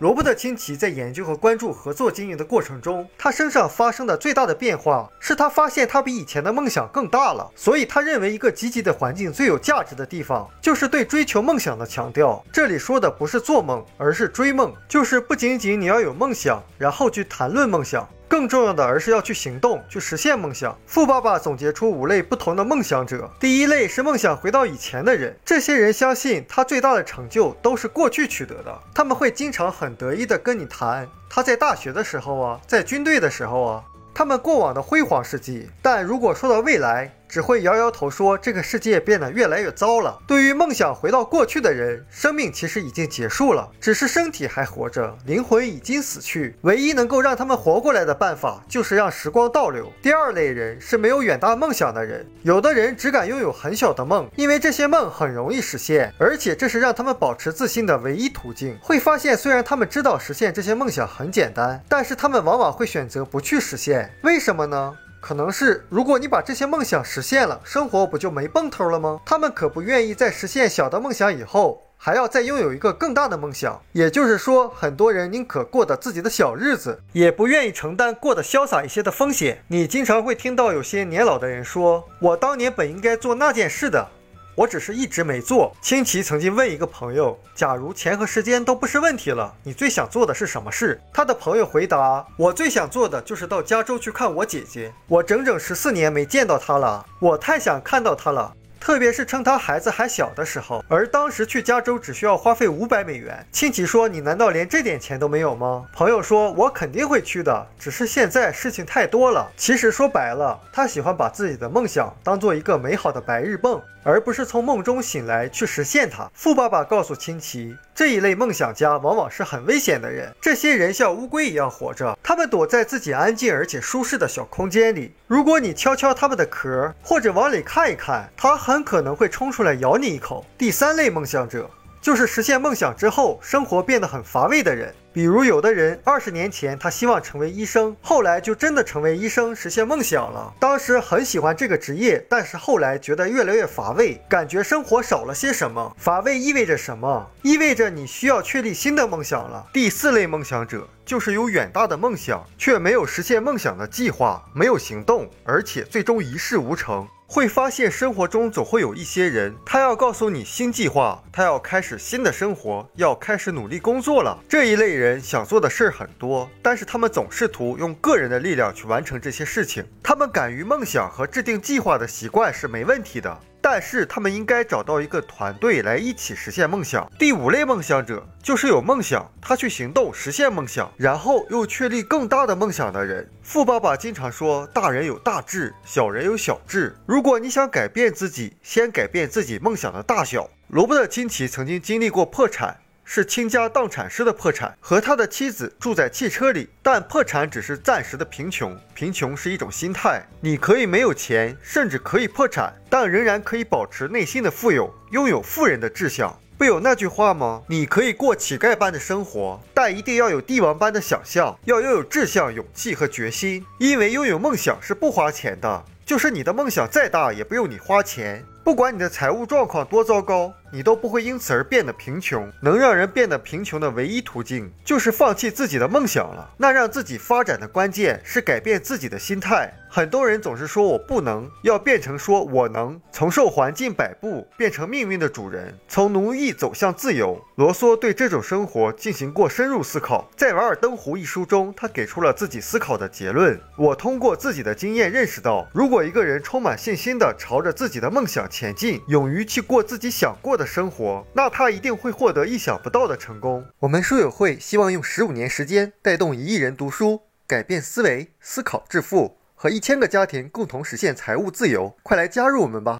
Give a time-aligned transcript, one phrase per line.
[0.00, 7.46] 罗伯特清崎在研究和关注合作经营的过程中，他身上发生的最大的变化是他发现他比以前的梦想更大了。
[7.54, 12.42] 所以他认为一个积极的环境最有价值的地方，就是对追求梦想的强调。
[12.50, 18.08] 这里说的不是做梦，而是追梦，就是不仅仅你要有梦想，然后去谈论梦想。
[18.30, 20.78] 更重要的，而是要去行动，去实现梦想。
[20.86, 23.28] 富爸爸总结出五类不同的梦想者。
[23.40, 33.82] 第一类是梦想回到以前的人，这些人相信他最大的成就都是过去取得的，他们会经常很得意的跟你谈他在大学的时候啊，在军队的时候啊，
[34.14, 35.68] 他们过往的辉煌事迹。
[35.82, 40.18] 但如果说到未来，只会摇摇头说这个世界变得越来越糟了。
[40.26, 46.56] 对于梦想回到过去的人，生命其实已经结束了，只是身体还活着，灵魂已经死去。
[46.62, 49.90] 唯一能够让他们活过来的办法，就是让时光倒流。
[50.02, 58.76] 第二类人是没有远大梦想的人，有的人只敢拥有很小的梦，因为这些梦很容易实现，而且这是让他们保持自信的唯一途径。
[58.82, 64.10] 会发现，虽然他们知道实现这些梦想很简单，但是他们往往会选择不去实现。
[64.22, 64.96] 为什么呢？
[65.20, 69.20] 可能是，如果你把这些梦想实现了，生活不就没蹦头了吗？
[69.24, 73.80] 他们可不愿意在实现小的梦想以后，还要再拥有一个更大的梦想。
[73.92, 79.62] 也就是说，很多人宁可过得自己的小日子，也不愿意承担过得潇洒一些的风险。
[79.68, 84.08] 你经常会听到有些年老的人说：“我当年本应该做那件事的。”
[84.54, 85.74] 我只是一直没做。
[85.80, 94.92] 清奇曾经问一个朋友：“假如钱和时间都不是问题了，你最想做的是什么事？”他的朋友回答：“我最想做的就是到加州去看我姐姐。
[95.06, 103.46] 我整整十四年没见到她了，我太想看到她了。”特别是趁他孩子还小的时候，而当时去加州只需要花费五百美元。
[103.52, 116.30] 亲戚说：“你难道连这点钱都没有吗？”朋友说：“我肯定会去的，只是现在事情太多了。”其实说白了，他喜欢把自己的梦想当做一个美好的白日梦，而不是从梦中醒来去实现它。
[116.32, 120.34] 富爸爸告诉亲戚，这一类梦想家往往是很危险的人。
[120.40, 125.12] 这些人像乌龟一样活着，他们躲在自己安静而且舒适的小空间里。
[125.26, 128.69] 如果你敲敲他们的壳，或者往里看一看，他很。
[128.70, 130.46] 很可能会冲出来咬你一口。
[130.56, 131.68] 第三类梦想者，
[132.00, 134.94] 就是实现梦想之后，生活变得很乏味的人。
[135.12, 140.54] 比如，有的人二十年前他希望成为医生，后来就真的成为医生，实现梦想了。
[140.60, 145.92] 当时很喜欢这个职业，但是后来觉得越来越乏味，感觉生活少了些什么。
[145.98, 147.28] 乏味意味着什么？
[147.42, 149.66] 意味着你需要确立新的梦想了。
[149.72, 157.04] 第四类梦想者，就是有远大的梦想，却没有实现梦想的计划，没有行动，而且最终一事无成。
[157.32, 164.36] 会发现生活中总会有一些人，他要告诉你新计划，他要开始新的生活，要开始努力工作了。
[164.48, 169.86] 这一类人想做的事儿很多，但是他们总试图用个人的力量去完成这些事情。
[170.02, 173.38] 他们敢于梦想和制定计划的习惯是没问题的。
[173.72, 177.08] 但是他们应该找到一个团队来一起实现梦想。
[177.16, 183.30] 第五类梦想者就是有梦想，他去行动实现梦想，然后又确立更大的梦想的人。
[183.44, 186.96] 富爸爸经常说，大人有大志，小人有小志。
[187.06, 190.50] 如果你想改变自己，先改变自己梦想的大小。
[190.66, 192.76] 罗伯特清崎曾经经历过破产。
[193.12, 196.70] 是倾家荡产式的破产，和他的妻子住在汽车里。
[196.80, 200.24] 但破产只是暂时的贫穷，贫穷是一种心态。
[200.40, 206.38] 你可以没有钱，甚至可以破产，但仍然可以保持内心的富有，拥有富人的志向。
[206.56, 207.62] 不有那句话吗？
[207.66, 213.66] 你可以过乞丐般的生活，但一定要有帝王般的想象，要拥有志向、勇气和决心。
[213.80, 218.44] 因为拥有梦想是不花钱的，就是你的梦想再大，也不用你花钱。
[218.62, 220.54] 不管你的财务状况多糟糕。
[220.72, 222.50] 你都不会因此而变得贫穷。
[222.60, 226.48] 能让人变得贫穷的唯一途径，就是放弃自己的梦想了。
[226.56, 229.72] 那让自己发展的关键是改变自己的心态。
[229.92, 233.00] 很多人总是说我不能，要变成说我能。
[233.10, 237.44] 从受环境摆布变成命运的主人，从奴役走向自由。
[237.56, 240.30] 罗梭对这种生活进行过深入思考。
[240.36, 243.60] 在《瓦尔登湖》一书中，他给出了自己思考的结论。
[243.76, 250.59] 我通过自己的经验认识到，如果一个人充满信心地朝着自己的梦想前进，勇于去过自己想过。
[250.60, 253.64] 的生活，那他一定会获得意想不到的成功。
[253.78, 261.96] 我们书友会希望用十五年时间带动一亿人读书，改变思维，思考致富，和一千个家庭共同实现财务自由。
[262.02, 262.98] 快来加入我们吧！